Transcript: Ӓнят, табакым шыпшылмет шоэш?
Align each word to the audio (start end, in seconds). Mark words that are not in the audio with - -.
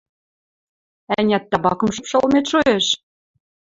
Ӓнят, 1.17 1.43
табакым 1.51 1.89
шыпшылмет 1.95 2.45
шоэш? 2.51 2.85